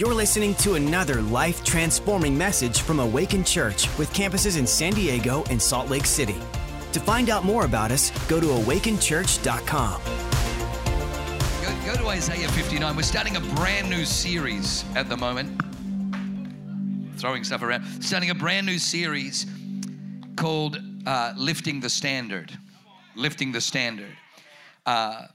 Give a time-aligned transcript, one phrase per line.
[0.00, 5.44] You're listening to another life transforming message from Awaken Church with campuses in San Diego
[5.50, 6.36] and Salt Lake City.
[6.92, 10.00] To find out more about us, go to awakenchurch.com.
[11.62, 12.96] Go, go to Isaiah 59.
[12.96, 15.60] We're starting a brand new series at the moment.
[17.18, 17.84] Throwing stuff around.
[18.02, 19.44] Starting a brand new series
[20.34, 22.50] called uh, Lifting the Standard.
[23.16, 24.16] Lifting the Standard.
[24.86, 25.26] Uh,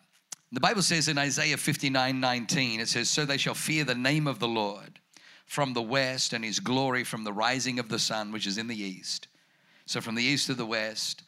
[0.56, 4.26] the Bible says in Isaiah 59 19, it says, So they shall fear the name
[4.26, 5.00] of the Lord
[5.46, 8.68] from the west and his glory from the rising of the sun, which is in
[8.68, 9.28] the east.
[9.86, 11.24] So from the east to the west.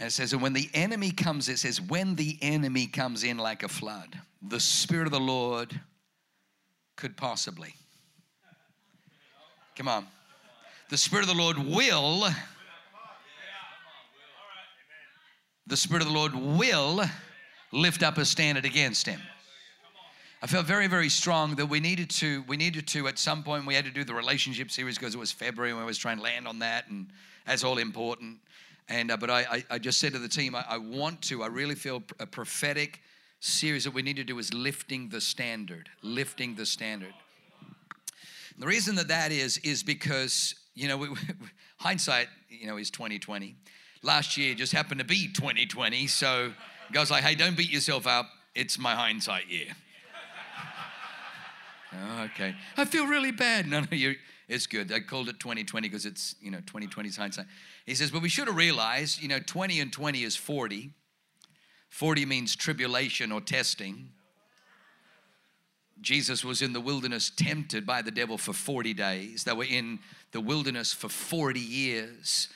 [0.00, 3.38] And it says, and when the enemy comes, it says, when the enemy comes in
[3.38, 5.78] like a flood, the Spirit of the Lord
[6.96, 7.74] could possibly.
[9.76, 10.06] Come on.
[10.90, 12.28] The Spirit of the Lord will
[15.66, 17.04] the Spirit of the Lord will
[17.72, 19.20] lift up a standard against him.
[20.42, 23.66] I felt very, very strong that we needed to, we needed to, at some point,
[23.66, 26.18] we had to do the relationship series because it was February and we was trying
[26.18, 27.06] to land on that, and
[27.46, 28.38] that's all important.
[28.90, 31.42] And, uh, but I, I, I, just said to the team, I, I want to,
[31.42, 33.00] I really feel a prophetic
[33.40, 37.14] series that we need to do is lifting the standard, lifting the standard.
[38.58, 41.08] The reason that that is, is because, you know, we,
[41.78, 43.56] hindsight, you know, is 2020
[44.04, 46.06] last year just happened to be 2020.
[46.06, 46.52] So
[46.92, 48.26] God's like, hey, don't beat yourself up.
[48.54, 49.66] It's my hindsight year.
[51.92, 52.54] oh, okay.
[52.76, 53.66] I feel really bad.
[53.68, 54.14] No, no, you
[54.46, 54.92] it's good.
[54.92, 57.46] I called it 2020 because it's, you know, 2020's hindsight.
[57.86, 60.90] He says, but we should have realized, you know, 20 and 20 is 40.
[61.88, 64.10] 40 means tribulation or testing.
[66.02, 69.44] Jesus was in the wilderness tempted by the devil for 40 days.
[69.44, 70.00] They were in
[70.32, 72.50] the wilderness for 40 years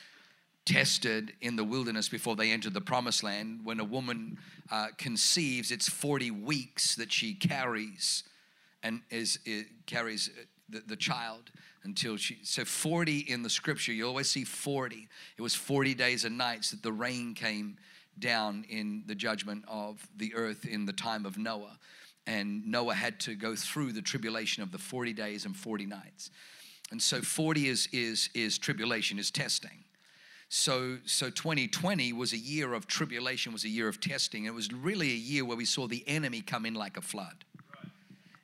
[0.69, 3.61] tested in the wilderness before they entered the promised land.
[3.63, 4.37] When a woman
[4.71, 8.23] uh, conceives, it's 40 weeks that she carries
[8.83, 9.39] and is,
[9.87, 11.51] carries uh, the, the child
[11.83, 16.25] until she so 40 in the scripture you always see 40 it was 40 days
[16.25, 17.77] and nights that the rain came
[18.19, 21.79] down in the judgment of the earth in the time of noah.
[22.27, 26.29] And noah had to go through the tribulation of the 40 days and 40 nights.
[26.91, 29.83] And so 40 is is is tribulation is testing
[30.51, 34.45] so, so 2020 was a year of tribulation, was a year of testing.
[34.45, 37.45] It was really a year where we saw the enemy come in like a flood.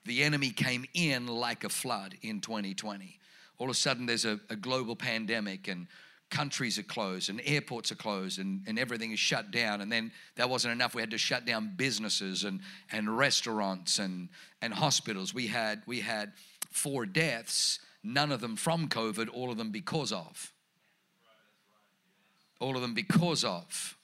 [0.05, 3.17] The enemy came in like a flood in 2020.
[3.57, 5.87] All of a sudden, there's a, a global pandemic, and
[6.29, 9.81] countries are closed, and airports are closed, and, and everything is shut down.
[9.81, 10.93] And then that wasn't enough.
[10.93, 12.59] We had to shut down businesses and,
[12.91, 14.29] and restaurants and,
[14.61, 15.33] and hospitals.
[15.33, 16.33] We had, we had
[16.69, 20.51] four deaths, none of them from COVID, all of them because of
[22.59, 23.97] all of them because of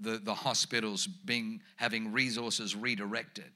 [0.00, 3.50] the, the hospitals being having resources redirected.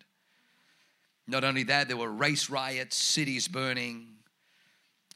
[1.26, 4.06] Not only that, there were race riots, cities burning.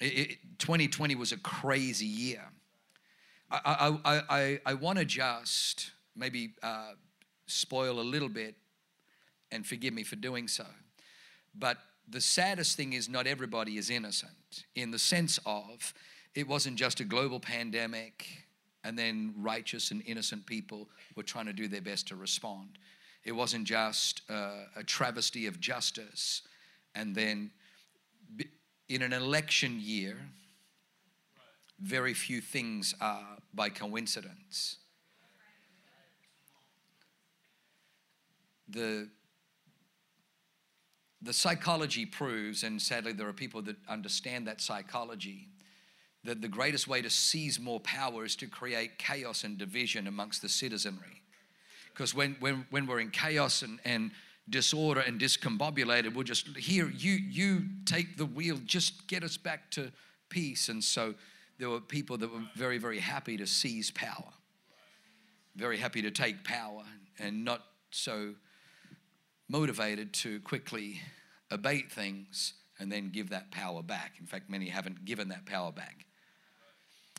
[0.01, 2.43] It, it, 2020 was a crazy year.
[3.51, 6.93] I, I, I, I want to just maybe uh,
[7.47, 8.57] spoil a little bit,
[9.51, 10.65] and forgive me for doing so.
[11.55, 11.79] But
[12.09, 15.95] the saddest thing is, not everybody is innocent in the sense of
[16.35, 18.42] it wasn't just a global pandemic
[18.85, 22.79] and then righteous and innocent people were trying to do their best to respond.
[23.25, 26.43] It wasn't just uh, a travesty of justice,
[26.95, 27.51] and then
[28.89, 30.17] in an election year,
[31.81, 34.77] very few things are by coincidence.
[38.69, 39.09] The,
[41.21, 45.49] the psychology proves, and sadly, there are people that understand that psychology,
[46.25, 50.41] that the greatest way to seize more power is to create chaos and division amongst
[50.41, 51.23] the citizenry.
[51.93, 54.13] Because when, when, when we're in chaos and, and
[54.49, 59.71] disorder and discombobulated, we'll just, here, you, you take the wheel, just get us back
[59.73, 59.93] to
[60.29, 60.69] peace.
[60.69, 61.15] And so
[61.59, 64.33] there were people that were very, very happy to seize power,
[65.57, 66.83] very happy to take power,
[67.19, 68.35] and not so
[69.49, 71.01] motivated to quickly
[71.51, 74.15] abate things and then give that power back.
[74.19, 76.07] In fact, many haven't given that power back.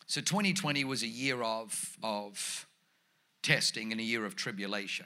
[0.08, 2.68] So 2020 was a year of, of
[3.42, 5.06] testing and a year of tribulation.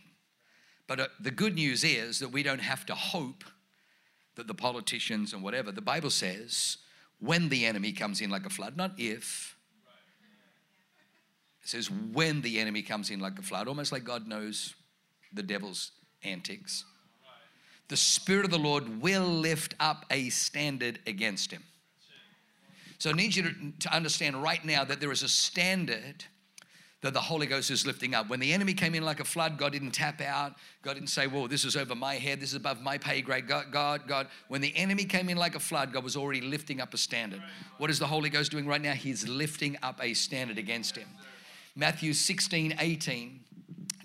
[0.88, 3.44] But uh, the good news is that we don't have to hope
[4.36, 6.78] that the politicians and whatever, the Bible says,
[7.20, 9.56] when the enemy comes in like a flood, not if.
[11.64, 14.76] It says when the enemy comes in like a flood, almost like God knows
[15.34, 15.92] the devil's
[16.24, 16.86] antics.
[17.90, 21.64] The Spirit of the Lord will lift up a standard against him.
[22.98, 26.26] So I need you to, to understand right now that there is a standard
[27.02, 28.28] that the Holy Ghost is lifting up.
[28.28, 30.56] When the enemy came in like a flood, God didn't tap out.
[30.82, 32.40] God didn't say, Whoa, this is over my head.
[32.40, 33.48] This is above my pay grade.
[33.48, 34.28] God, God, God.
[34.48, 37.42] When the enemy came in like a flood, God was already lifting up a standard.
[37.78, 38.94] What is the Holy Ghost doing right now?
[38.94, 41.08] He's lifting up a standard against him.
[41.76, 43.40] Matthew 16, 18.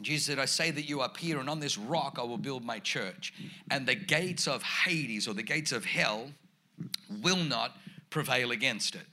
[0.03, 2.65] Jesus said, I say that you are Peter, and on this rock I will build
[2.65, 3.33] my church.
[3.71, 6.31] And the gates of Hades or the gates of hell
[7.23, 7.77] will not
[8.13, 9.07] prevail against it.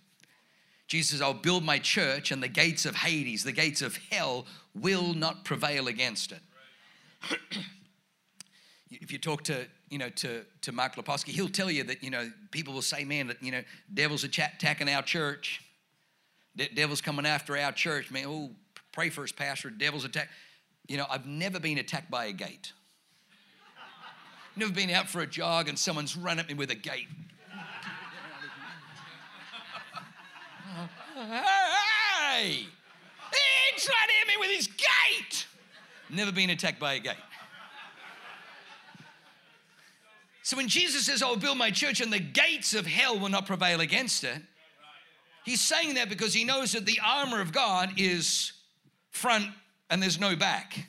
[0.88, 4.46] Jesus says, I'll build my church, and the gates of Hades, the gates of hell,
[4.76, 6.42] will not prevail against it.
[8.92, 12.10] if you talk to you know to, to mark leposki he'll tell you that you
[12.10, 13.62] know people will say man that you know
[13.94, 15.62] devils are attacking our church.
[16.56, 18.10] De- devils coming after our church.
[18.10, 18.52] Man oh
[18.94, 19.70] pray for us pastor.
[19.70, 20.30] Devils attack.
[20.88, 22.72] You know i've never been attacked by a gate.
[24.56, 27.08] Never been out for a jog and someone's run at me with a gate
[31.16, 32.66] Hey!
[33.32, 35.48] He tried to hit me with his gate.
[36.10, 37.16] Never been attacked by a gate.
[40.44, 43.46] So when Jesus says, I'll build my church and the gates of hell will not
[43.46, 44.42] prevail against it,
[45.46, 48.54] he's saying that because he knows that the armor of God is
[49.12, 49.46] front
[49.92, 50.88] and there's no back.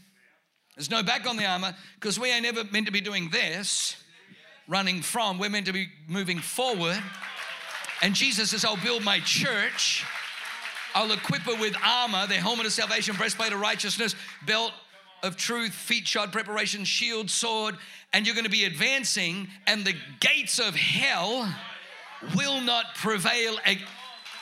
[0.76, 3.96] There's no back on the armor because we ain't ever meant to be doing this,
[4.66, 5.38] running from.
[5.38, 7.02] We're meant to be moving forward.
[8.02, 10.04] And Jesus says, I'll build my church
[10.94, 14.14] I'll equip her with armor, the helmet of salvation, breastplate of righteousness,
[14.46, 14.72] belt
[15.22, 17.76] of truth, feet shod preparation, shield, sword,
[18.12, 21.54] and you're going to be advancing, and the gates of hell
[22.36, 23.58] will not prevail.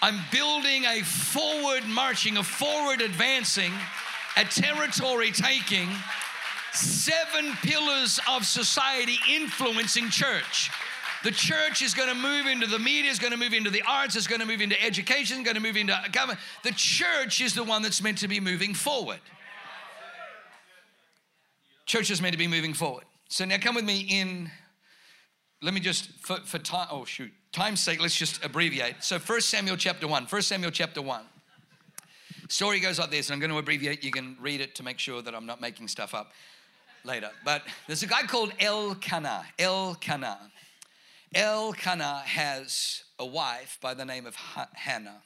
[0.01, 3.73] I'm building a forward marching, a forward advancing,
[4.37, 5.89] a territory taking,
[6.73, 10.71] seven pillars of society influencing church.
[11.25, 13.83] The church is going to move into the media, is going to move into the
[13.83, 16.39] arts, is going to move into education, going to move into government.
[16.63, 19.21] The church is the one that's meant to be moving forward.
[21.87, 23.05] Church is meant to be moving forward.
[23.29, 24.51] So now come with me in,
[25.61, 28.97] let me just, for, for time, oh shoot, time's sake, let's just abbreviate.
[29.03, 31.23] So First Samuel chapter 1, 1 Samuel chapter 1.
[32.49, 34.03] Story goes like this, and I'm going to abbreviate.
[34.03, 36.33] You can read it to make sure that I'm not making stuff up
[37.05, 37.31] later.
[37.45, 39.45] But there's a guy called Elkanah.
[39.59, 40.51] Elkanah.
[41.35, 45.23] Elkanah has a wife by the name of Hannah.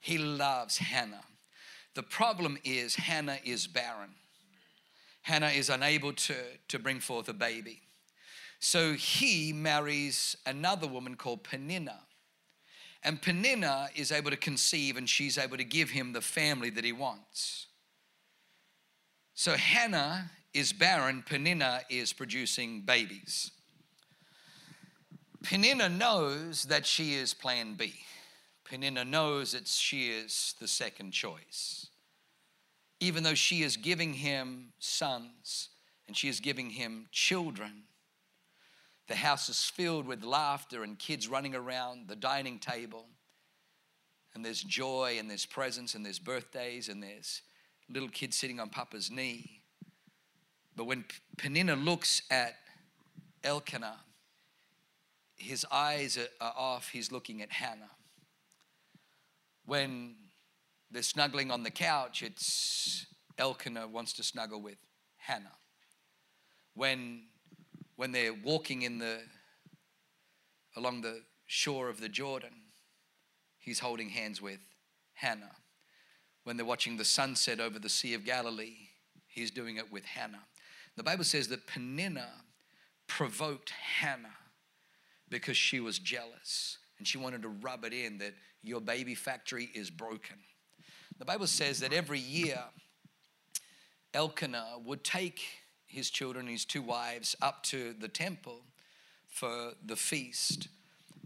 [0.00, 1.22] He loves Hannah.
[1.94, 4.14] The problem is, Hannah is barren.
[5.22, 6.34] Hannah is unable to,
[6.68, 7.82] to bring forth a baby.
[8.58, 12.00] So he marries another woman called Peninnah.
[13.04, 16.84] And Peninnah is able to conceive and she's able to give him the family that
[16.84, 17.66] he wants.
[19.34, 23.50] So Hannah is barren, Peninnah is producing babies.
[25.42, 27.94] Peninnah knows that she is plan B.
[28.64, 31.88] Peninnah knows that she is the second choice.
[33.00, 35.70] Even though she is giving him sons
[36.06, 37.82] and she is giving him children,
[39.08, 43.06] the house is filled with laughter and kids running around the dining table.
[44.34, 47.42] And there's joy and there's presents and there's birthdays and there's
[47.90, 49.62] little kids sitting on Papa's knee.
[50.76, 51.04] But when
[51.36, 52.54] Peninnah looks at
[53.44, 53.98] Elkanah,
[55.42, 57.90] his eyes are off, he's looking at Hannah.
[59.66, 60.14] When
[60.90, 63.06] they're snuggling on the couch, it's
[63.38, 64.78] Elkanah wants to snuggle with
[65.16, 65.56] Hannah.
[66.74, 67.24] When,
[67.96, 69.18] when they're walking in the,
[70.76, 72.54] along the shore of the Jordan,
[73.58, 74.60] he's holding hands with
[75.14, 75.56] Hannah.
[76.44, 78.88] When they're watching the sunset over the Sea of Galilee,
[79.26, 80.44] he's doing it with Hannah.
[80.96, 82.44] The Bible says that Peninnah
[83.06, 84.36] provoked Hannah
[85.32, 89.68] because she was jealous and she wanted to rub it in that your baby factory
[89.74, 90.36] is broken.
[91.18, 92.62] The Bible says that every year,
[94.14, 95.40] Elkanah would take
[95.86, 98.60] his children, his two wives, up to the temple
[99.28, 100.68] for the feast.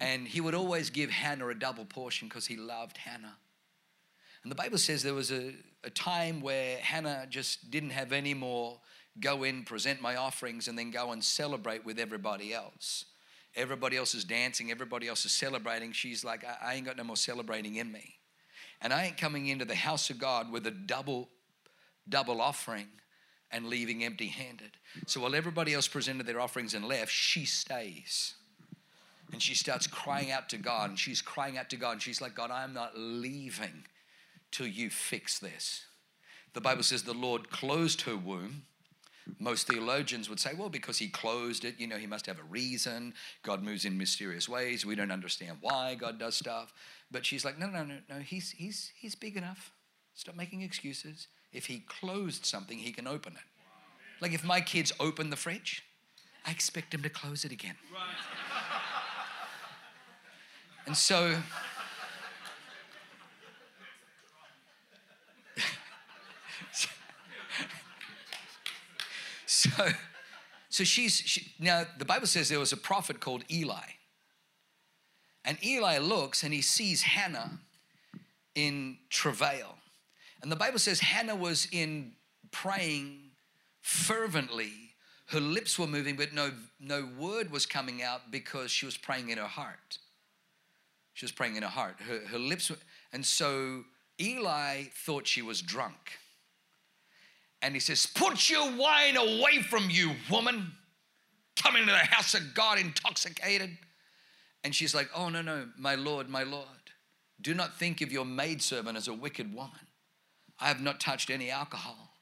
[0.00, 3.36] And he would always give Hannah a double portion because he loved Hannah.
[4.42, 8.34] And the Bible says there was a, a time where Hannah just didn't have any
[8.34, 8.78] more
[9.18, 13.06] go in, present my offerings, and then go and celebrate with everybody else.
[13.56, 15.92] Everybody else is dancing, everybody else is celebrating.
[15.92, 18.16] She's like, I, I ain't got no more celebrating in me.
[18.82, 21.30] And I ain't coming into the house of God with a double,
[22.08, 22.88] double offering
[23.50, 24.72] and leaving empty handed.
[25.06, 28.34] So while everybody else presented their offerings and left, she stays.
[29.32, 32.20] And she starts crying out to God, and she's crying out to God, and she's
[32.20, 33.84] like, God, I'm not leaving
[34.52, 35.86] till you fix this.
[36.52, 38.62] The Bible says the Lord closed her womb
[39.38, 42.44] most theologians would say, well, because he closed it, you know, he must have a
[42.44, 43.14] reason.
[43.42, 44.86] God moves in mysterious ways.
[44.86, 46.72] We don't understand why God does stuff.
[47.10, 49.72] But she's like, no, no, no, no, he's, he's, he's big enough.
[50.14, 51.28] Stop making excuses.
[51.52, 53.42] If he closed something, he can open it.
[54.20, 55.82] Like if my kids open the fridge,
[56.46, 57.74] I expect them to close it again.
[60.86, 61.36] And so,
[69.46, 69.70] so,
[70.68, 73.88] so she's she, now the Bible says there was a prophet called Eli,
[75.44, 77.58] and Eli looks and he sees Hannah
[78.54, 79.76] in travail,
[80.42, 82.12] and the Bible says Hannah was in
[82.50, 83.30] praying
[83.80, 84.72] fervently.
[85.30, 89.30] Her lips were moving, but no no word was coming out because she was praying
[89.30, 89.98] in her heart.
[91.14, 91.96] She was praying in her heart.
[92.06, 92.76] Her, her lips were,
[93.10, 93.84] and so
[94.20, 96.18] Eli thought she was drunk.
[97.62, 100.72] And he says, Put your wine away from you, woman.
[101.62, 103.76] Come into the house of God intoxicated.
[104.62, 106.66] And she's like, Oh, no, no, my Lord, my Lord.
[107.40, 109.86] Do not think of your maidservant as a wicked woman.
[110.58, 112.14] I have not touched any alcohol,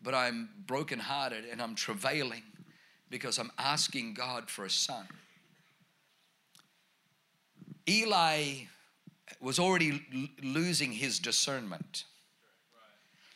[0.00, 2.42] but I'm brokenhearted and I'm travailing
[3.10, 5.06] because I'm asking God for a son.
[7.88, 8.64] Eli
[9.40, 12.04] was already l- losing his discernment.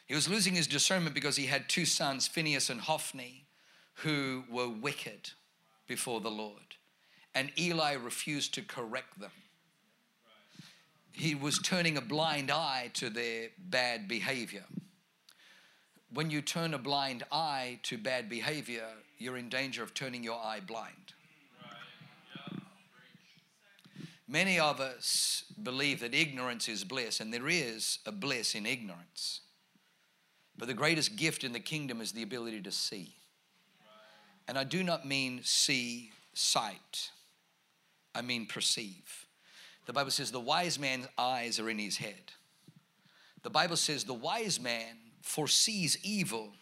[0.06, 3.44] He was losing his discernment because he had two sons, Phineas and Hophni,
[3.94, 5.30] who were wicked
[5.88, 6.76] before the Lord.
[7.34, 9.32] And Eli refused to correct them.
[11.12, 14.64] He was turning a blind eye to their bad behavior.
[16.12, 18.86] When you turn a blind eye to bad behavior,
[19.18, 21.14] you're in danger of turning your eye blind.
[24.28, 29.40] Many of us believe that ignorance is bliss, and there is a bliss in ignorance.
[30.58, 33.14] But the greatest gift in the kingdom is the ability to see.
[34.48, 37.10] And I do not mean see sight,
[38.14, 39.26] I mean perceive.
[39.86, 42.32] The Bible says the wise man's eyes are in his head.
[43.42, 46.52] The Bible says the wise man foresees evil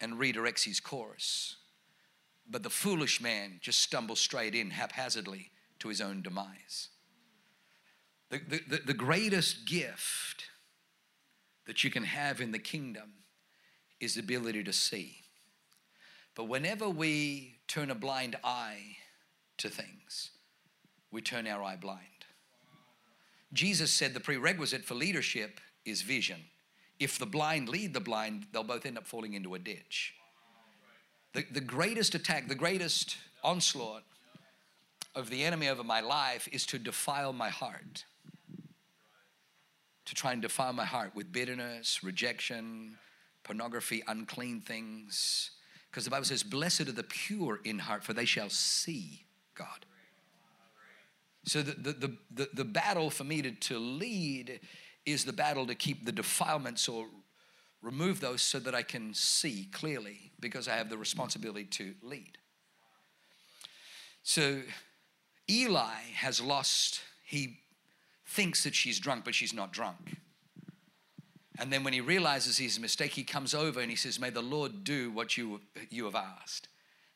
[0.00, 1.56] and redirects his course.
[2.48, 5.50] But the foolish man just stumbles straight in haphazardly
[5.80, 6.88] to his own demise.
[8.30, 10.44] The, the, the, the greatest gift
[11.66, 13.12] that you can have in the kingdom
[14.00, 15.16] is the ability to see.
[16.34, 18.96] But whenever we turn a blind eye
[19.58, 20.30] to things,
[21.10, 22.00] we turn our eye blind.
[23.52, 26.44] Jesus said the prerequisite for leadership is vision.
[26.98, 30.14] If the blind lead the blind, they'll both end up falling into a ditch.
[31.32, 34.02] The, the greatest attack, the greatest onslaught
[35.14, 38.04] of the enemy over my life is to defile my heart.
[40.06, 42.96] To try and defile my heart with bitterness, rejection,
[43.42, 45.50] pornography, unclean things.
[45.90, 49.86] Because the Bible says, Blessed are the pure in heart, for they shall see God.
[51.44, 54.60] So the, the, the, the, the battle for me to, to lead
[55.04, 57.06] is the battle to keep the defilements or
[57.82, 62.38] remove those so that I can see clearly because I have the responsibility to lead.
[64.24, 64.62] So
[65.48, 67.60] Eli has lost, he
[68.26, 70.16] thinks that she's drunk, but she's not drunk.
[71.58, 74.30] And then when he realizes he's a mistake, he comes over and he says, May
[74.30, 76.68] the Lord do what you, you have asked.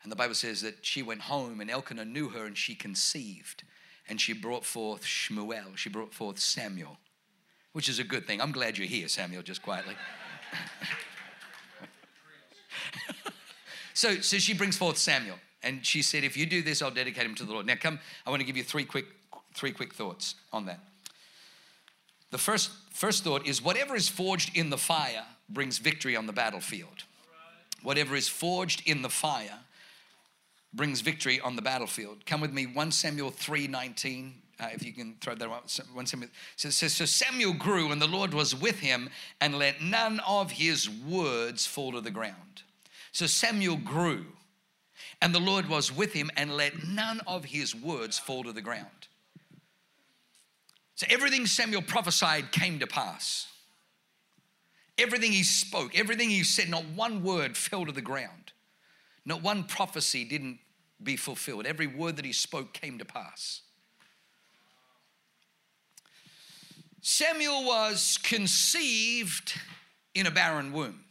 [0.03, 3.65] And the Bible says that she went home and Elkanah knew her and she conceived
[4.09, 5.77] and she brought forth Shmuel.
[5.77, 6.97] She brought forth Samuel,
[7.73, 8.41] which is a good thing.
[8.41, 9.95] I'm glad you're here, Samuel, just quietly.
[13.95, 15.37] so, so she brings forth Samuel.
[15.63, 17.67] And she said, If you do this, I'll dedicate him to the Lord.
[17.67, 19.05] Now, come, I want to give you three quick,
[19.55, 20.81] three quick thoughts on that.
[22.31, 26.33] The first, first thought is whatever is forged in the fire brings victory on the
[26.33, 27.05] battlefield.
[27.83, 29.59] Whatever is forged in the fire
[30.73, 32.25] brings victory on the battlefield.
[32.27, 34.35] Come with me, 1 Samuel 3 19.
[34.61, 38.07] Uh, if you can throw that out, 1 Samuel says, so Samuel grew, and the
[38.07, 39.09] Lord was with him,
[39.41, 42.63] and let none of his words fall to the ground.
[43.11, 44.27] So Samuel grew
[45.23, 48.63] and the Lord was with him and let none of his words fall to the
[48.63, 49.09] ground.
[51.01, 53.47] So everything Samuel prophesied came to pass.
[54.99, 58.53] Everything he spoke, everything he said, not one word fell to the ground.
[59.25, 60.59] Not one prophecy didn't
[61.03, 61.65] be fulfilled.
[61.65, 63.63] Every word that he spoke came to pass.
[67.01, 69.59] Samuel was conceived
[70.15, 71.03] in a barren womb.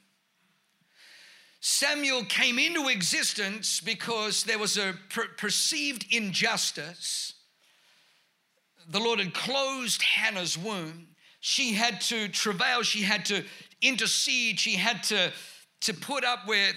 [1.61, 7.33] Samuel came into existence because there was a per- perceived injustice.
[8.89, 11.09] The Lord had closed Hannah's womb.
[11.41, 13.45] She had to travail, she had to
[13.81, 15.31] intercede, she had to,
[15.81, 16.75] to put up with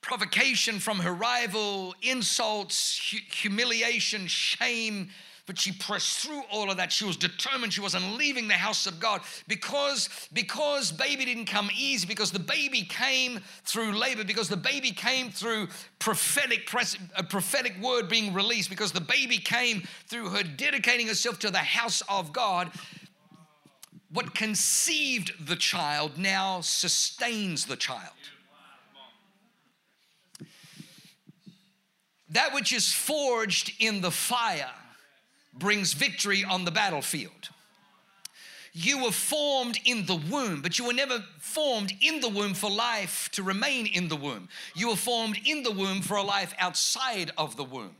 [0.00, 5.10] provocation from her rival, insults, hu- humiliation, shame
[5.48, 6.92] but she pressed through all of that.
[6.92, 7.72] She was determined.
[7.72, 12.38] She wasn't leaving the house of God because, because baby didn't come easy, because the
[12.38, 16.70] baby came through labor, because the baby came through prophetic,
[17.16, 21.58] a prophetic word being released, because the baby came through her dedicating herself to the
[21.58, 22.70] house of God.
[24.12, 28.12] What conceived the child now sustains the child.
[32.28, 34.68] That which is forged in the fire
[35.58, 37.50] brings victory on the battlefield.
[38.72, 42.70] You were formed in the womb, but you were never formed in the womb for
[42.70, 44.48] life to remain in the womb.
[44.74, 47.96] You were formed in the womb for a life outside of the womb.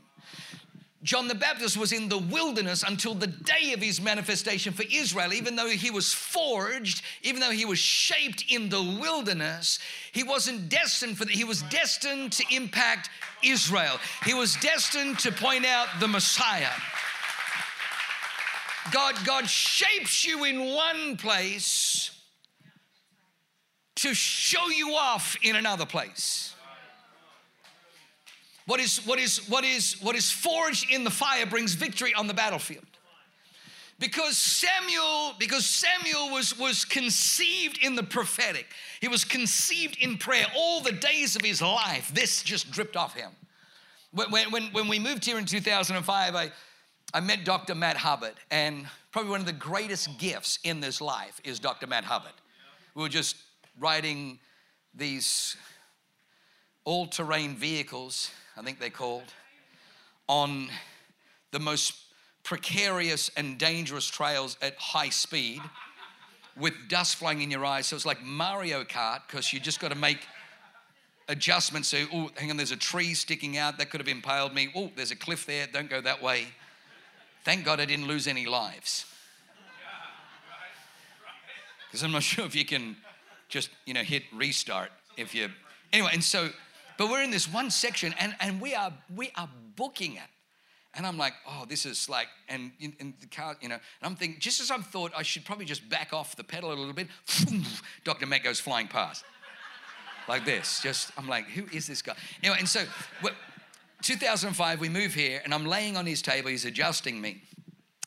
[1.01, 5.33] John the Baptist was in the wilderness until the day of his manifestation for Israel.
[5.33, 9.79] Even though he was forged, even though he was shaped in the wilderness,
[10.11, 11.33] he wasn't destined for that.
[11.33, 13.09] He was destined to impact
[13.41, 13.97] Israel.
[14.25, 16.71] He was destined to point out the Messiah.
[18.91, 22.11] God, God shapes you in one place
[23.97, 26.55] to show you off in another place.
[28.65, 32.27] What is, what is, what is, what is forged in the fire brings victory on
[32.27, 32.85] the battlefield.
[33.97, 38.67] Because Samuel, because Samuel was, was conceived in the prophetic.
[39.01, 42.11] He was conceived in prayer all the days of his life.
[42.13, 43.31] This just dripped off him.
[44.11, 46.51] When, when, when we moved here in 2005, I,
[47.13, 47.73] I met Dr.
[47.73, 51.87] Matt Hubbard, and probably one of the greatest gifts in this life is Dr.
[51.87, 52.33] Matt Hubbard.
[52.93, 53.35] We were just
[53.79, 54.39] riding
[54.93, 55.55] these
[56.85, 59.23] all terrain vehicles I think they're called,
[60.27, 60.67] on
[61.51, 61.93] the most
[62.43, 65.61] precarious and dangerous trails at high speed
[66.57, 67.87] with dust flying in your eyes.
[67.87, 70.27] So it's like Mario Kart because you just got to make
[71.29, 71.87] adjustments.
[71.87, 74.69] So, oh, hang on, there's a tree sticking out that could have impaled me.
[74.75, 75.65] Oh, there's a cliff there.
[75.71, 76.47] Don't go that way.
[77.43, 79.05] Thank God I didn't lose any lives.
[81.87, 82.95] Because I'm not sure if you can
[83.47, 85.49] just, you know, hit restart if you.
[85.91, 86.49] Anyway, and so
[86.99, 90.29] but we're in this one section and, and we are we are booking it.
[90.95, 94.15] And I'm like, oh, this is like, and in, the car, you know, and I'm
[94.15, 96.93] thinking, just as I thought I should probably just back off the pedal a little
[96.93, 97.07] bit,
[98.03, 98.25] Dr.
[98.25, 99.23] Matt goes flying past.
[100.27, 100.81] Like this.
[100.81, 102.15] Just, I'm like, who is this guy?
[102.43, 102.83] Anyway, and so
[104.01, 107.41] 2005, we move here, and I'm laying on his table, he's adjusting me.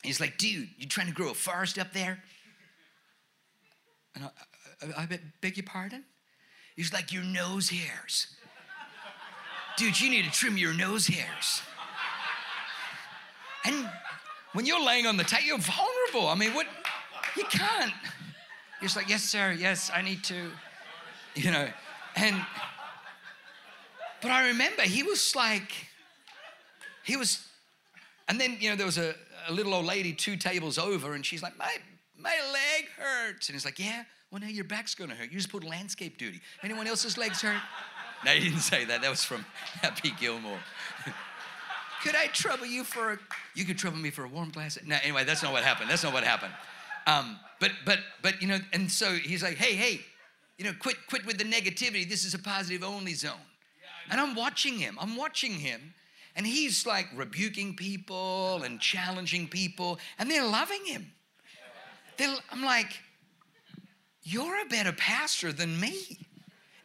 [0.02, 2.22] He's like, dude, you trying to grow a forest up there?
[4.14, 4.28] And I,
[4.98, 6.04] I, I beg your pardon?
[6.76, 8.28] He's like, your nose hairs
[9.76, 11.62] dude, you need to trim your nose hairs.
[13.64, 13.88] And
[14.52, 16.28] when you're laying on the table, you're vulnerable.
[16.28, 16.66] I mean, what?
[17.36, 17.92] You can't.
[18.80, 20.50] You're like, yes, sir, yes, I need to,
[21.34, 21.68] you know.
[22.16, 22.36] And,
[24.22, 25.72] but I remember he was like,
[27.04, 27.46] he was,
[28.28, 29.14] and then, you know, there was a,
[29.48, 31.74] a little old lady two tables over, and she's like, my,
[32.16, 33.48] my leg hurts.
[33.48, 35.30] And he's like, yeah, well, now your back's gonna hurt.
[35.30, 36.40] You just put landscape duty.
[36.62, 37.60] Anyone else's legs hurt?
[38.24, 39.02] No, he didn't say that.
[39.02, 39.44] That was from
[39.82, 40.58] Happy Gilmore.
[42.02, 43.18] could I trouble you for a,
[43.54, 44.78] you could trouble me for a warm glass?
[44.86, 45.90] No, anyway, that's not what happened.
[45.90, 46.52] That's not what happened.
[47.06, 50.00] Um, but, but, but, you know, and so he's like, hey, hey,
[50.56, 52.08] you know, quit, quit with the negativity.
[52.08, 53.32] This is a positive only zone.
[54.10, 54.98] And I'm watching him.
[55.00, 55.94] I'm watching him.
[56.34, 61.12] And he's like rebuking people and challenging people, and they're loving him.
[62.16, 63.00] They're, I'm like,
[64.22, 66.18] you're a better pastor than me.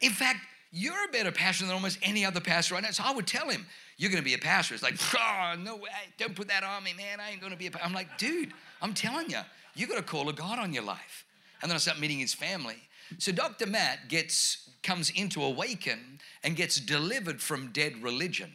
[0.02, 0.40] In fact,
[0.72, 2.92] you're a better pastor than almost any other pastor right now.
[2.92, 3.66] So I would tell him,
[3.98, 4.74] You're going to be a pastor.
[4.74, 5.90] It's like, oh, No way.
[6.18, 7.20] Don't put that on me, man.
[7.20, 7.86] I ain't going to be a pastor.
[7.86, 9.40] I'm like, Dude, I'm telling you,
[9.76, 11.26] you got to call a God on your life.
[11.62, 12.78] And then I start meeting his family.
[13.18, 13.66] So Dr.
[13.66, 18.52] Matt gets comes into Awaken and gets delivered from dead religion.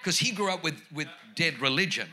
[0.00, 2.08] Because he grew up with, with dead religion.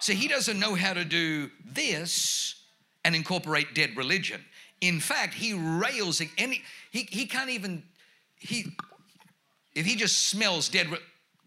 [0.00, 2.62] So he doesn't know how to do this
[3.04, 4.44] and incorporate dead religion.
[4.80, 7.82] In fact, he rails any he, he can't even
[8.38, 8.66] he,
[9.74, 10.86] if he just smells dead,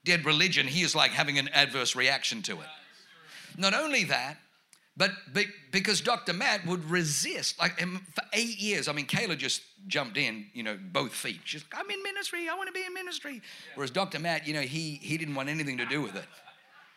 [0.04, 2.68] dead religion, he is like having an adverse reaction to it.
[3.58, 4.38] Not only that,
[4.98, 6.34] but, but because Dr.
[6.34, 10.78] Matt would resist, like for eight years, I mean, Kayla just jumped in, you know,
[10.92, 11.40] both feet.
[11.46, 13.42] She's like, I'm in ministry, I want to be in ministry.
[13.76, 14.20] Whereas Dr.
[14.20, 16.26] Matt, you know, he, he didn't want anything to do with it.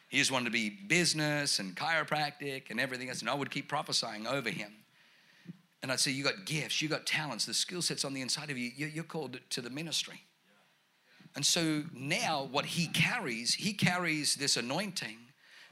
[0.09, 3.21] He just wanted to be business and chiropractic and everything else.
[3.21, 4.73] And I would keep prophesying over him.
[5.83, 8.51] And I'd say, You got gifts, you got talents, the skill sets on the inside
[8.51, 10.23] of you, you're called to the ministry.
[11.37, 15.19] And so now, what he carries, he carries this anointing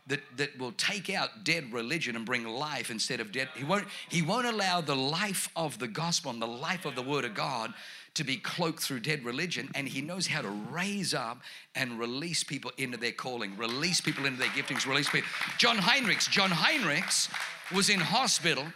[0.09, 3.49] that, that will take out dead religion and bring life instead of dead.
[3.57, 7.03] He won't, he won't allow the life of the gospel and the life of the
[7.03, 7.73] word of God
[8.15, 11.41] to be cloaked through dead religion, and he knows how to raise up
[11.75, 15.29] and release people into their calling, release people into their giftings, release people.
[15.57, 17.33] John Heinrichs, John Heinrichs
[17.75, 18.67] was in hospital,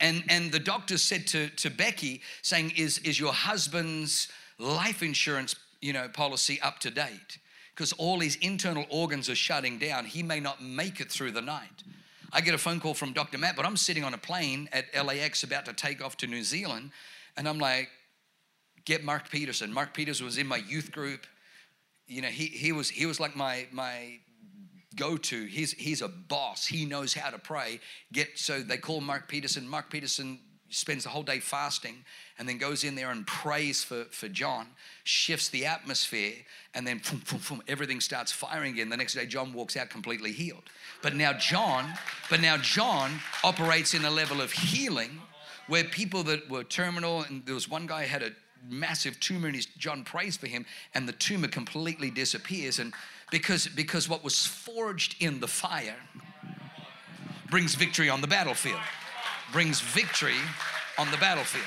[0.00, 5.56] and, and the doctor said to, to Becky, saying, is, is your husband's life insurance
[5.82, 7.38] you know, policy up to date?
[7.74, 10.04] Because all his internal organs are shutting down.
[10.04, 11.82] He may not make it through the night.
[12.32, 13.38] I get a phone call from Dr.
[13.38, 16.42] Matt, but I'm sitting on a plane at LAX about to take off to New
[16.42, 16.90] Zealand,
[17.36, 17.88] and I'm like,
[18.84, 19.72] get Mark Peterson.
[19.72, 21.26] Mark Peterson was in my youth group.
[22.06, 24.18] You know, he, he was he was like my my
[24.96, 25.44] go-to.
[25.44, 26.66] He's he's a boss.
[26.66, 27.80] He knows how to pray.
[28.12, 29.68] Get so they call Mark Peterson.
[29.68, 30.38] Mark Peterson
[30.74, 32.04] spends the whole day fasting
[32.38, 34.66] and then goes in there and prays for, for John,
[35.04, 36.34] shifts the atmosphere,
[36.74, 38.88] and then boom, boom, boom, everything starts firing again.
[38.88, 40.64] The next day, John walks out completely healed.
[41.00, 41.92] But now John,
[42.28, 43.12] but now John
[43.44, 45.20] operates in a level of healing
[45.68, 48.30] where people that were terminal, and there was one guy had a
[48.68, 52.78] massive tumor and his, John prays for him, and the tumor completely disappears.
[52.78, 52.92] And
[53.30, 55.96] because because what was forged in the fire
[57.48, 58.80] brings victory on the battlefield
[59.54, 60.34] brings victory
[60.98, 61.64] on the battlefield.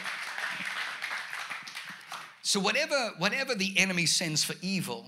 [2.41, 5.06] So whatever whatever the enemy sends for evil,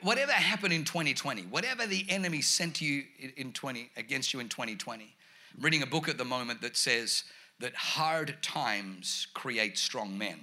[0.00, 3.02] whatever happened in 2020, whatever the enemy sent you
[3.36, 5.12] in 20 against you in 2020.
[5.56, 7.24] I'm reading a book at the moment that says
[7.58, 10.38] that hard times create strong men.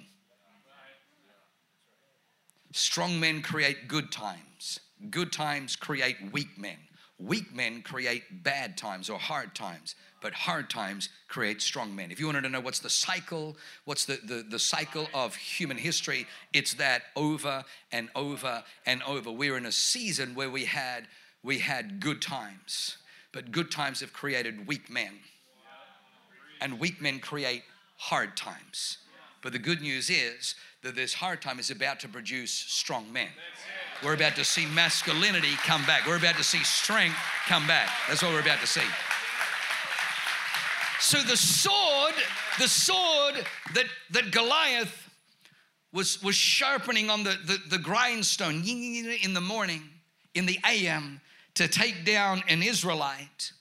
[2.73, 4.81] Strong men create good times.
[5.09, 6.77] Good times create weak men.
[7.17, 9.95] Weak men create bad times or hard times
[10.27, 12.11] but hard times create strong men.
[12.11, 15.77] If you wanted to know what's the cycle, what's the, the, the cycle of human
[15.77, 17.63] history, it's that over
[17.93, 19.31] and over and over.
[19.31, 21.07] We're in a season where we had
[21.43, 22.97] we had good times,
[23.31, 25.13] but good times have created weak men.
[26.59, 27.63] And weak men create
[27.95, 28.97] hard times.
[29.41, 33.29] But the good news is that this hard time is about to produce strong men.
[34.03, 36.05] We're about to see masculinity come back.
[36.05, 37.87] We're about to see strength come back.
[38.09, 38.83] That's what we're about to see.
[40.99, 42.15] So the sword,
[42.59, 45.09] the sword that, that Goliath
[45.93, 49.83] was, was sharpening on the, the, the grindstone in the morning,
[50.33, 51.21] in the AM,
[51.55, 53.51] to take down an Israelite,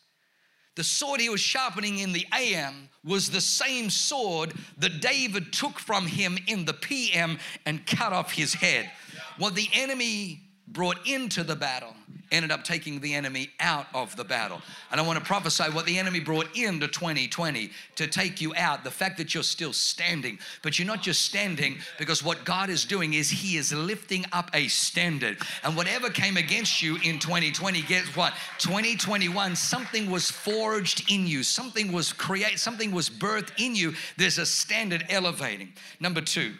[0.77, 5.79] the sword he was sharpening in the AM was the same sword that David took
[5.79, 8.90] from him in the PM and cut off his head.
[9.38, 11.94] What the enemy brought into the battle
[12.33, 14.61] ended up taking the enemy out of the battle.
[14.90, 18.85] And I want to prophesy what the enemy brought into 2020 to take you out.
[18.85, 22.85] The fact that you're still standing, but you're not just standing because what God is
[22.85, 25.38] doing is He is lifting up a standard.
[25.62, 28.35] And whatever came against you in 2020, guess what?
[28.59, 33.94] 2021, something was forged in you, something was created, something was birthed in you.
[34.16, 35.72] There's a standard elevating.
[36.00, 36.55] Number two,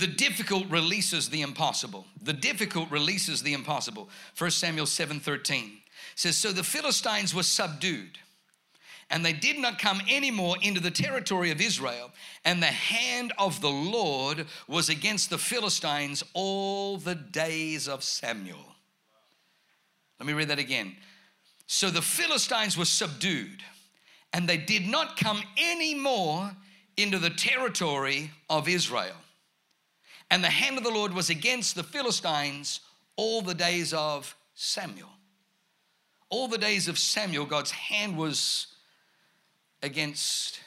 [0.00, 2.06] the difficult releases the impossible.
[2.22, 4.08] The difficult releases the impossible.
[4.36, 5.72] 1 Samuel 7:13
[6.14, 8.18] says, So the Philistines were subdued,
[9.10, 12.12] and they did not come any more into the territory of Israel,
[12.46, 18.74] and the hand of the Lord was against the Philistines all the days of Samuel.
[20.18, 20.96] Let me read that again.
[21.66, 23.62] So the Philistines were subdued,
[24.32, 26.56] and they did not come any more
[26.96, 29.19] into the territory of Israel.
[30.30, 32.80] And the hand of the Lord was against the Philistines
[33.16, 35.10] all the days of Samuel.
[36.28, 38.68] All the days of Samuel, God's hand was
[39.82, 40.60] against.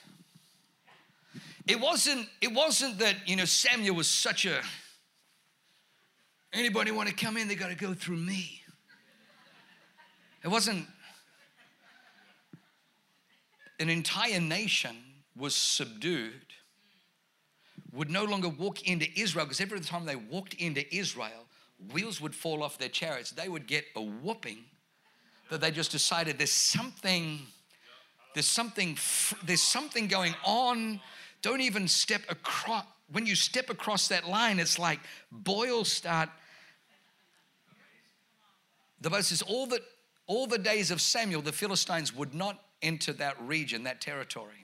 [1.66, 4.62] It wasn't, it wasn't that, you know, Samuel was such a
[6.54, 8.62] anybody want to come in, they got to go through me.
[10.44, 10.86] It wasn't
[13.80, 14.96] an entire nation
[15.36, 16.54] was subdued
[17.94, 21.46] would no longer walk into Israel because every time they walked into Israel,
[21.92, 23.32] wheels would fall off their chariots.
[23.32, 24.60] They would get a whooping
[25.50, 27.40] that they just decided there's something,
[28.34, 28.98] there's something,
[29.46, 31.00] there's something going on.
[31.42, 32.86] Don't even step across.
[33.12, 35.00] When you step across that line, it's like
[35.32, 36.30] boils start.
[39.02, 39.82] The Bible says all the
[40.26, 44.63] all the days of Samuel, the Philistines would not enter that region, that territory.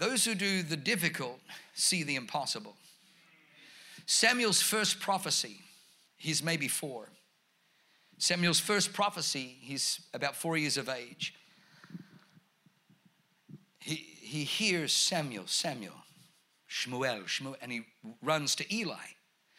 [0.00, 1.38] Those who do the difficult
[1.74, 2.74] see the impossible.
[4.06, 5.60] Samuel's first prophecy,
[6.16, 7.10] he's maybe four.
[8.16, 11.34] Samuel's first prophecy, he's about four years of age.
[13.78, 15.94] He, he hears Samuel, Samuel,
[16.68, 17.82] Shmuel, Shmuel, and he
[18.22, 18.96] runs to Eli.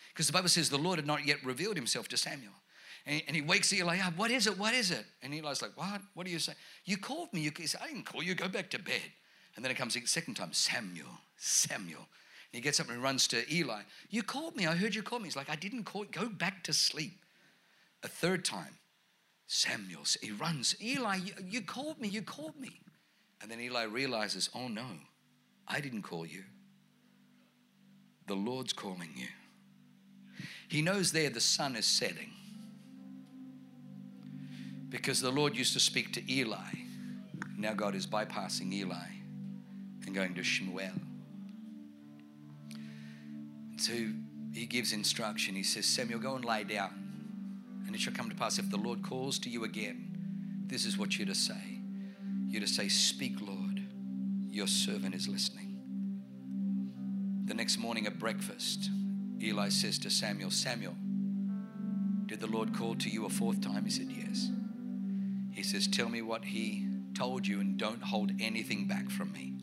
[0.10, 2.54] Because the Bible says the Lord had not yet revealed himself to Samuel.
[3.06, 4.18] And he, and he wakes Eli up.
[4.18, 4.58] What is it?
[4.58, 5.06] What is it?
[5.22, 6.02] And Eli's like, What?
[6.16, 6.54] What do you say?
[6.86, 7.42] You called me.
[7.42, 8.34] You, he said, I didn't call you.
[8.34, 9.02] Go back to bed.
[9.56, 12.00] And then it comes the second time, Samuel, Samuel.
[12.00, 13.82] And he gets up and runs to Eli.
[14.10, 14.66] You called me.
[14.68, 15.26] I heard you call me.
[15.26, 16.06] He's like, I didn't call.
[16.06, 17.24] Go back to sleep.
[18.04, 18.78] A third time,
[19.48, 20.04] Samuel.
[20.22, 20.76] He runs.
[20.82, 22.08] Eli, you, you called me.
[22.08, 22.82] You called me.
[23.42, 24.86] And then Eli realizes, oh no,
[25.68, 26.44] I didn't call you.
[28.28, 29.28] The Lord's calling you.
[30.70, 32.32] He knows there the sun is setting
[34.90, 36.74] because the Lord used to speak to Eli.
[37.58, 39.21] Now God is bypassing Eli
[40.06, 40.92] and going to Shmuel.
[43.78, 43.94] So
[44.54, 45.56] he gives instruction.
[45.56, 46.92] He says, Samuel, go and lie down.
[47.86, 50.08] And it shall come to pass if the Lord calls to you again,
[50.68, 51.80] this is what you're to say.
[52.48, 53.82] You're to say, Speak, Lord,
[54.50, 55.80] your servant is listening.
[57.46, 58.90] The next morning at breakfast,
[59.42, 60.96] Eli says to Samuel, Samuel,
[62.28, 63.84] did the Lord call to you a fourth time?
[63.84, 64.50] He said, Yes.
[65.52, 69.61] He says, Tell me what he told you and don't hold anything back from me.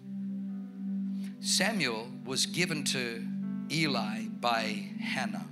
[1.40, 3.24] Samuel was given to
[3.70, 5.46] Eli by Hannah.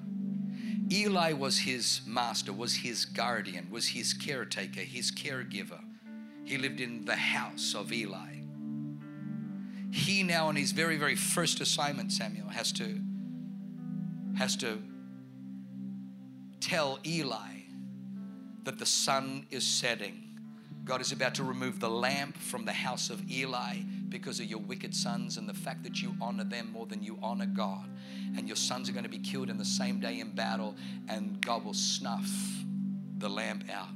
[0.91, 5.81] Eli was his master, was his guardian, was his caretaker, his caregiver.
[6.45, 8.35] He lived in the house of Eli.
[9.93, 13.01] He now, on his very, very first assignment, Samuel, has to
[14.37, 14.83] has to
[16.61, 17.61] tell Eli
[18.65, 20.26] that the sun is setting
[20.87, 24.61] God is about to remove the lamp from the house of Eli because of your
[24.61, 27.89] wicked sons and the fact that you honor them more than you honor God.
[28.37, 30.77] And your sons are going to be killed in the same day in battle,
[31.09, 32.31] and God will snuff
[33.19, 33.89] the lamp out.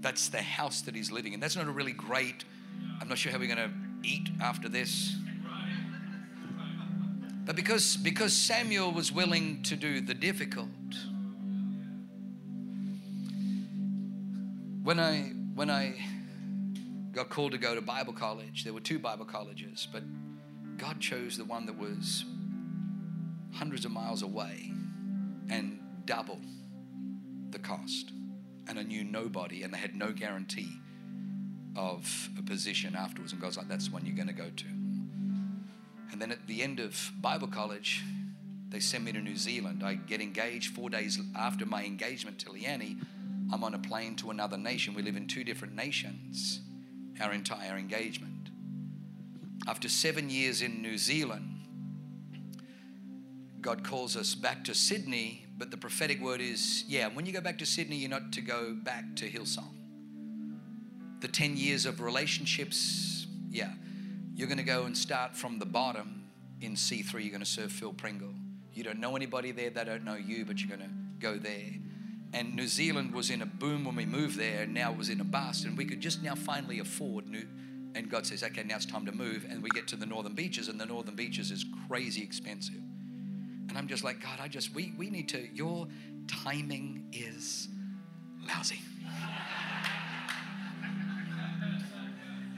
[0.00, 1.38] That's the house that he's living in.
[1.38, 2.44] That's not a really great,
[3.00, 5.14] I'm not sure how we're going to eat after this.
[7.44, 10.68] But because, because Samuel was willing to do the difficult,
[14.86, 15.96] When I when I
[17.10, 20.04] got called to go to Bible college, there were two Bible colleges, but
[20.76, 22.24] God chose the one that was
[23.52, 24.70] hundreds of miles away
[25.50, 26.38] and double
[27.50, 28.12] the cost.
[28.68, 30.70] And I knew nobody, and they had no guarantee
[31.74, 33.32] of a position afterwards.
[33.32, 34.66] And God's like, that's the one you're going to go to.
[36.12, 38.04] And then at the end of Bible college,
[38.68, 39.82] they send me to New Zealand.
[39.84, 43.04] I get engaged four days after my engagement to Leanne.
[43.52, 44.94] I'm on a plane to another nation.
[44.94, 46.60] We live in two different nations,
[47.20, 48.50] our entire engagement.
[49.68, 51.52] After seven years in New Zealand,
[53.60, 57.40] God calls us back to Sydney, but the prophetic word is yeah, when you go
[57.40, 59.74] back to Sydney, you're not to go back to Hillsong.
[61.20, 63.72] The 10 years of relationships, yeah,
[64.34, 66.24] you're going to go and start from the bottom
[66.60, 67.12] in C3.
[67.14, 68.34] You're going to serve Phil Pringle.
[68.72, 71.72] You don't know anybody there, they don't know you, but you're going to go there
[72.32, 75.08] and New Zealand was in a boom when we moved there, and now it was
[75.08, 77.46] in a bust, and we could just now finally afford new.
[77.94, 79.46] And God says, okay, now it's time to move.
[79.48, 82.82] And we get to the northern beaches, and the northern beaches is crazy expensive.
[83.68, 85.88] And I'm just like, God, I just, we, we need to, your
[86.28, 87.68] timing is
[88.46, 88.80] lousy.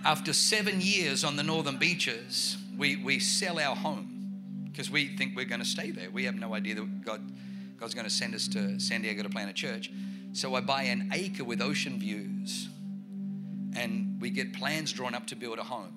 [0.04, 5.36] After seven years on the northern beaches, we, we sell our home because we think
[5.36, 6.10] we're going to stay there.
[6.10, 7.20] We have no idea that God
[7.78, 9.90] God's going to send us to San Diego to plant a church.
[10.32, 12.68] So I buy an acre with ocean views
[13.76, 15.94] and we get plans drawn up to build a home.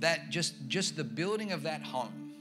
[0.00, 2.32] That just just the building of that home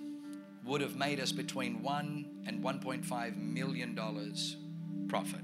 [0.65, 4.57] would have made us between 1 and 1.5 million dollars
[5.07, 5.41] profit.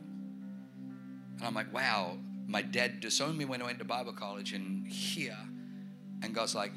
[1.38, 4.88] And I'm like, wow, my dad disowned me when I went to Bible college and
[4.88, 5.38] here
[6.22, 6.72] and God's like,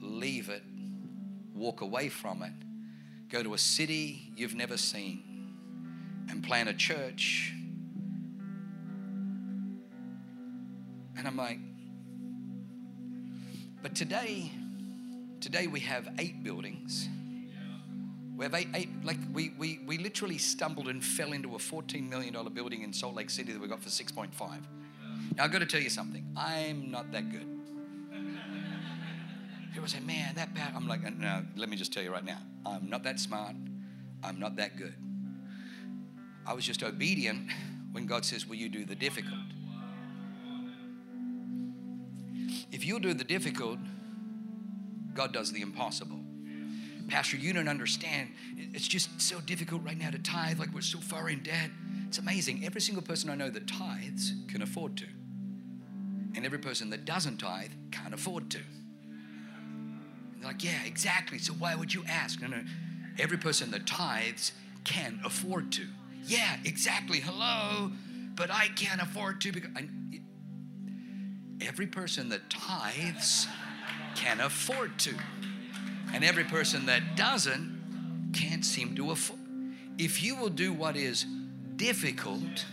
[0.00, 0.62] leave it,
[1.54, 2.52] walk away from it,
[3.28, 5.25] go to a city you've never seen
[6.36, 7.54] and plant a church.
[11.16, 11.58] And I'm like,
[13.82, 14.52] but today,
[15.40, 17.08] today we have eight buildings.
[18.36, 22.06] We have eight, eight like we, we, we literally stumbled and fell into a $14
[22.06, 24.28] million building in Salt Lake City that we got for 6.5.
[25.36, 26.22] Now I've got to tell you something.
[26.36, 27.48] I'm not that good.
[29.72, 30.74] People say, man, that bad.
[30.76, 32.38] I'm like, uh, no, let me just tell you right now.
[32.66, 33.56] I'm not that smart.
[34.22, 34.94] I'm not that good.
[36.46, 37.50] I was just obedient
[37.92, 39.40] when God says, Will you do the difficult?
[42.70, 43.78] If you'll do the difficult,
[45.14, 46.20] God does the impossible.
[47.08, 48.30] Pastor, you don't understand.
[48.56, 51.70] It's just so difficult right now to tithe, like we're so far in debt.
[52.08, 52.64] It's amazing.
[52.64, 55.06] Every single person I know that tithes can afford to.
[56.34, 58.58] And every person that doesn't tithe can't afford to.
[58.58, 61.38] And they're like, yeah, exactly.
[61.38, 62.42] So why would you ask?
[62.42, 62.62] No, no.
[63.18, 64.52] Every person that tithes
[64.84, 65.86] can afford to.
[66.26, 67.20] Yeah, exactly.
[67.20, 67.92] Hello,
[68.34, 69.88] but I can't afford to because I,
[71.60, 73.46] every person that tithes
[74.16, 75.14] can afford to.
[76.12, 79.40] And every person that doesn't can't seem to afford.
[79.98, 81.24] If you will do what is
[81.76, 82.64] difficult,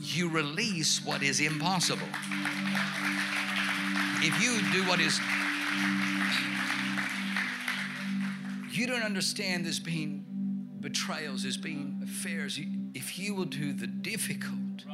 [0.00, 2.06] you release what is impossible.
[4.20, 5.18] If you do what is
[8.70, 10.33] you don't understand there's been
[10.84, 11.56] betrayals, there's
[12.02, 12.60] affairs.
[12.92, 14.84] If you will do the difficult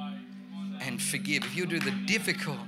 [0.81, 2.61] and forgive, if you'll do the difficult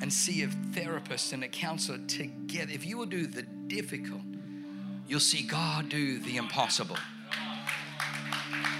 [0.00, 4.22] and see a therapist and a counselor together, if you will do the difficult,
[5.06, 6.96] you'll see God do the impossible.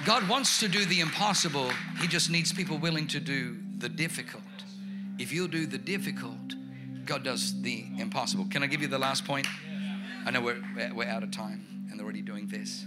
[0.07, 4.43] God wants to do the impossible, He just needs people willing to do the difficult.
[5.19, 6.55] If you'll do the difficult,
[7.05, 8.47] God does the impossible.
[8.51, 9.47] Can I give you the last point?
[10.25, 10.63] I know we're,
[10.95, 12.87] we're out of time and they're already doing this.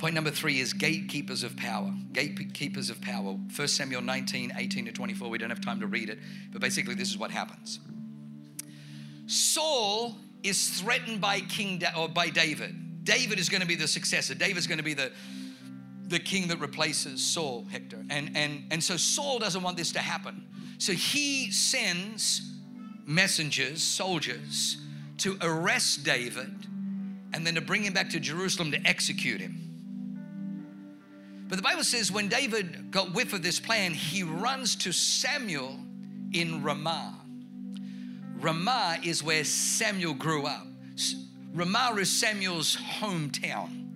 [0.00, 1.92] Point number three is gatekeepers of power.
[2.14, 3.36] Gatekeepers of power.
[3.54, 5.28] 1 Samuel 19, 18 to 24.
[5.28, 6.18] We don't have time to read it,
[6.50, 7.80] but basically, this is what happens.
[9.26, 13.04] Saul is threatened by King da- or by David.
[13.04, 14.34] David is going to be the successor.
[14.34, 15.12] David's going to be the
[16.08, 18.02] the king that replaces Saul, Hector.
[18.08, 20.46] And and and so Saul doesn't want this to happen.
[20.78, 22.40] So he sends
[23.04, 24.78] messengers, soldiers
[25.18, 26.66] to arrest David
[27.34, 29.69] and then to bring him back to Jerusalem to execute him.
[31.50, 35.76] But the Bible says when David got whiff of this plan, he runs to Samuel
[36.32, 37.18] in Ramah.
[38.38, 40.64] Ramah is where Samuel grew up.
[41.52, 43.88] Ramah is Samuel's hometown.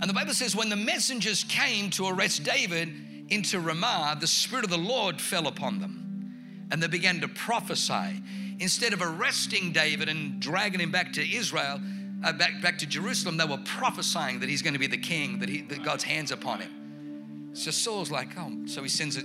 [0.00, 2.92] And the Bible says when the messengers came to arrest David
[3.28, 6.68] into Ramah, the Spirit of the Lord fell upon them.
[6.70, 8.22] And they began to prophesy.
[8.60, 11.80] Instead of arresting David and dragging him back to Israel,
[12.24, 15.38] uh, back, back to Jerusalem, they were prophesying that he's going to be the king,
[15.40, 17.50] that, he, that God's hand's upon him.
[17.52, 19.24] So Saul's like, oh, so he sends it,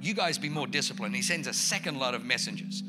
[0.00, 1.14] you guys be more disciplined.
[1.14, 2.82] He sends a second lot of messengers.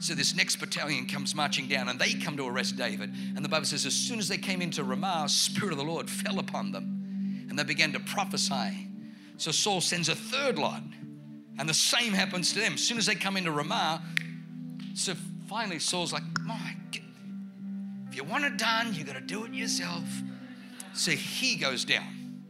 [0.00, 3.14] So this next battalion comes marching down and they come to arrest David.
[3.36, 6.10] And the Bible says, as soon as they came into Ramah, Spirit of the Lord
[6.10, 8.88] fell upon them and they began to prophesy.
[9.36, 10.82] So Saul sends a third lot
[11.58, 12.74] and the same happens to them.
[12.74, 14.02] As soon as they come into Ramah,
[14.94, 15.14] so
[15.48, 16.74] finally Saul's like, my
[18.10, 20.02] if you want it done, you got to do it yourself.
[20.94, 22.42] So he goes down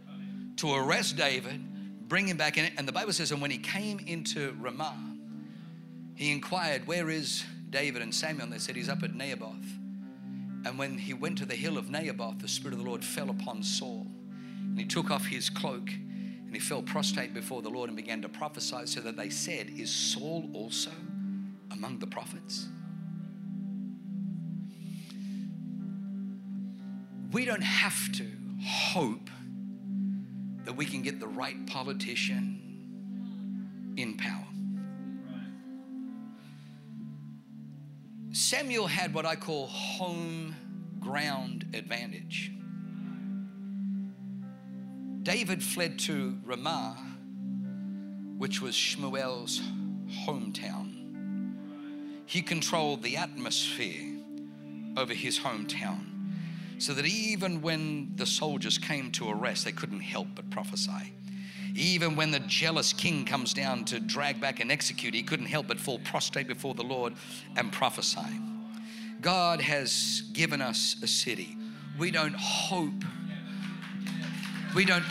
[0.56, 2.72] to arrest David, bring him back in.
[2.78, 4.96] And the Bible says, and when he came into Ramah,
[6.14, 8.44] he inquired, Where is David and Samuel?
[8.44, 9.54] And they said, He's up at Naboth.
[10.64, 13.28] And when he went to the hill of Naboth, the Spirit of the Lord fell
[13.28, 14.06] upon Saul.
[14.64, 18.22] And he took off his cloak and he fell prostrate before the Lord and began
[18.22, 20.90] to prophesy, so that they said, Is Saul also
[21.70, 22.66] among the prophets?
[27.32, 28.26] We don't have to
[28.64, 29.30] hope
[30.64, 32.60] that we can get the right politician
[33.96, 34.46] in power.
[38.32, 40.54] Samuel had what I call home
[40.98, 42.52] ground advantage.
[45.22, 46.96] David fled to Ramah,
[48.38, 49.60] which was Shmuel's
[50.26, 50.96] hometown.
[52.26, 54.16] He controlled the atmosphere
[54.96, 56.19] over his hometown
[56.80, 61.12] so that even when the soldiers came to arrest, they couldn't help but prophesy.
[61.74, 65.68] Even when the jealous king comes down to drag back and execute, he couldn't help
[65.68, 67.12] but fall prostrate before the Lord
[67.56, 68.40] and prophesy.
[69.20, 71.56] God has given us a city.
[71.98, 73.04] We don't hope.
[74.74, 75.04] We don't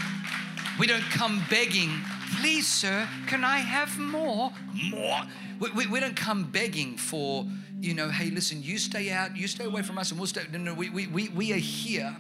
[0.79, 1.91] we don't come begging,
[2.37, 4.53] please, sir, can I have more?
[4.89, 5.21] More.
[5.59, 7.45] We, we, we don't come begging for
[7.81, 10.41] you know, hey, listen, you stay out, you stay away from us, and we'll stay.
[10.51, 12.15] No, no, we, we, we, we are here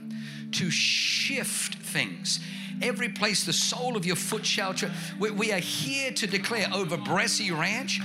[0.53, 2.39] to shift things.
[2.81, 4.93] Every place the sole of your foot shall tread.
[5.19, 7.99] We, we are here to declare over Bressi Ranch,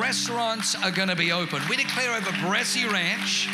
[0.00, 1.62] restaurants are going to be open.
[1.68, 3.48] We declare over Bressi Ranch,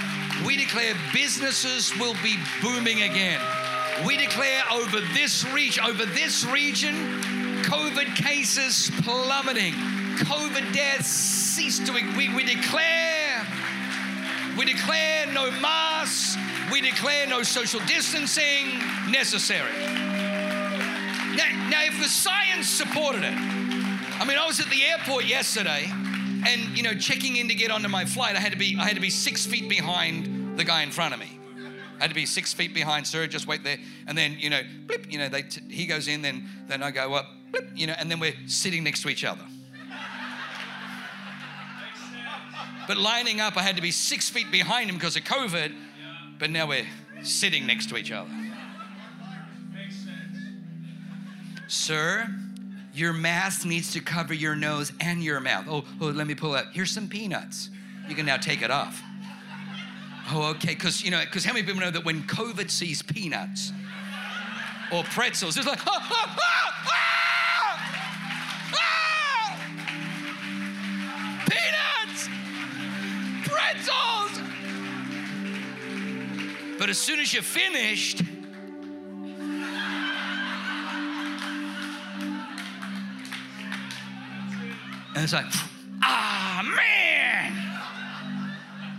[0.44, 3.40] we declare businesses will be booming again.
[4.04, 6.94] We declare over this region, over this region,
[7.62, 9.74] COVID cases plummeting,
[10.18, 11.92] COVID deaths cease to.
[11.92, 13.13] We, we declare
[14.56, 16.36] we declare no masks.
[16.72, 18.78] We declare no social distancing
[19.10, 19.72] necessary.
[21.36, 25.90] Now, now, if the science supported it, I mean, I was at the airport yesterday,
[26.46, 28.84] and you know, checking in to get onto my flight, I had to be I
[28.84, 31.38] had to be six feet behind the guy in front of me.
[31.98, 33.26] I had to be six feet behind, sir.
[33.26, 36.22] Just wait there, and then you know, blip, you know, they t- he goes in,
[36.22, 39.24] then then I go up, blip, you know, and then we're sitting next to each
[39.24, 39.44] other.
[42.86, 45.72] But lining up, I had to be six feet behind him because of COVID.
[46.38, 46.86] But now we're
[47.22, 48.30] sitting next to each other.
[51.66, 52.28] Sir,
[52.92, 55.66] your mask needs to cover your nose and your mouth.
[55.68, 56.66] Oh, oh, let me pull out.
[56.72, 57.70] Here's some peanuts.
[58.08, 59.02] You can now take it off.
[60.30, 63.72] Oh, okay, because you know, because how many people know that when COVID sees peanuts
[64.92, 65.80] or pretzels, it's like,
[73.54, 74.40] pretzels.
[76.78, 78.20] But as soon as you're finished,
[85.14, 85.46] and it's like,
[86.02, 87.52] ah, man.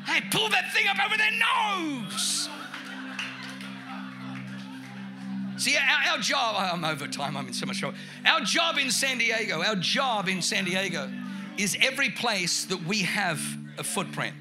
[0.05, 2.49] Hey, pull that thing up over their nose.
[5.57, 7.97] See, our, our job, I'm over time, I'm in so much trouble.
[8.25, 11.11] Our job in San Diego, our job in San Diego
[11.57, 13.41] is every place that we have
[13.77, 14.35] a footprint.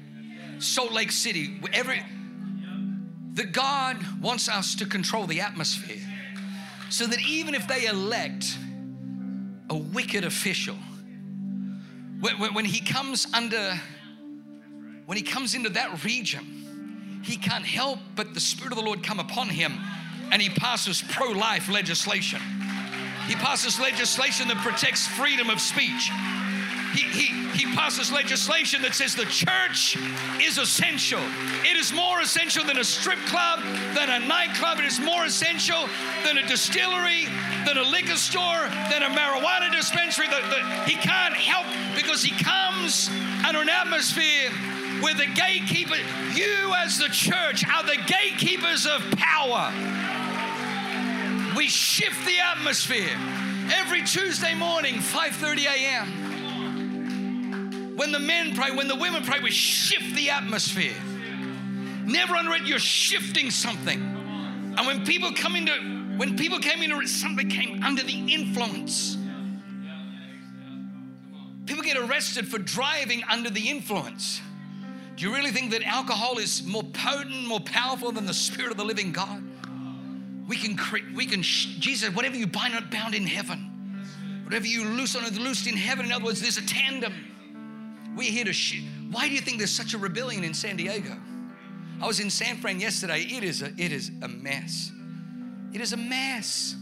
[0.59, 2.03] Salt Lake City, every,
[3.33, 6.01] that God wants us to control the atmosphere
[6.89, 8.57] so that even if they elect
[9.69, 10.77] a wicked official,
[12.19, 13.79] when, when he comes under,
[15.05, 19.03] when he comes into that region, he can't help but the Spirit of the Lord
[19.03, 19.73] come upon him
[20.31, 22.39] and he passes pro life legislation.
[23.27, 26.11] He passes legislation that protects freedom of speech.
[26.95, 27.25] He, he,
[27.57, 29.97] he passes legislation that says the church
[30.41, 31.19] is essential.
[31.63, 33.59] It is more essential than a strip club,
[33.93, 34.79] than a nightclub.
[34.79, 35.89] It is more essential
[36.23, 37.27] than a distillery,
[37.65, 40.27] than a liquor store, than a marijuana dispensary.
[40.27, 41.65] The, the, he can't help
[41.95, 43.09] because he comes
[43.45, 44.51] under an atmosphere
[45.01, 45.97] where the gatekeeper,
[46.33, 49.71] you as the church, are the gatekeepers of power.
[51.57, 53.17] We shift the atmosphere
[53.73, 56.24] every Tuesday morning, 5:30 a.m.
[57.95, 60.95] When the men pray, when the women pray, we shift the atmosphere.
[62.05, 63.99] Never underrate, you're shifting something.
[64.77, 65.71] And when people come into,
[66.17, 69.17] when people came into, it, somebody came under the influence.
[71.65, 74.41] People get arrested for driving under the influence.
[75.15, 78.77] Do you really think that alcohol is more potent, more powerful than the Spirit of
[78.77, 79.41] the living God?
[80.47, 83.71] We can, create, we can, Jesus, whatever you bind on, bound in heaven.
[84.43, 86.05] Whatever you loose on earth, loosed in heaven.
[86.05, 87.13] In other words, there's a tandem.
[88.15, 91.17] We're here to sh- Why do you think there's such a rebellion in San Diego?
[92.01, 93.21] I was in San Fran yesterday.
[93.21, 94.91] It is a, it is a mess.
[95.73, 96.75] It is a mess.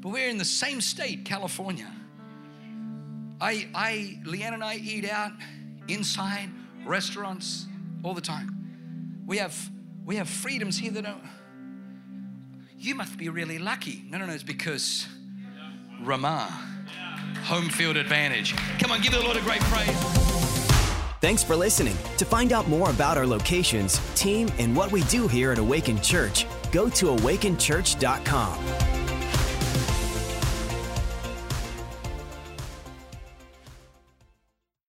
[0.00, 1.90] But we're in the same state, California.
[3.40, 5.32] I, I, Leanne and I eat out
[5.88, 6.48] inside
[6.86, 7.66] restaurants
[8.02, 9.22] all the time.
[9.26, 9.70] We have,
[10.04, 11.22] we have freedoms here that don't.
[12.78, 14.04] You must be really lucky.
[14.10, 15.06] No, no, no, it's because
[16.02, 16.52] Ramah,
[17.44, 18.56] home field advantage.
[18.78, 19.96] Come on, give the Lord a great praise.
[21.20, 21.96] Thanks for listening.
[22.18, 26.00] To find out more about our locations, team, and what we do here at Awaken
[26.02, 28.93] Church, go to awakenchurch.com.